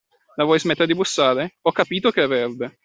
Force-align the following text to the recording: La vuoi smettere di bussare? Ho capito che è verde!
La 0.35 0.45
vuoi 0.45 0.59
smettere 0.59 0.87
di 0.87 0.95
bussare? 0.95 1.57
Ho 1.61 1.71
capito 1.71 2.09
che 2.09 2.23
è 2.23 2.27
verde! 2.27 2.79